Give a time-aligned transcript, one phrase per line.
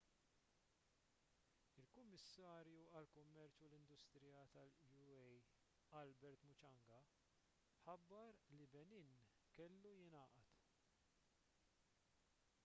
[1.81, 5.21] il-kummissarju għall-kummerċ u l-industrija tal-ua
[6.01, 6.99] albert muchanga
[7.85, 9.13] ħabbar li benin
[9.61, 10.53] kellu jingħaqad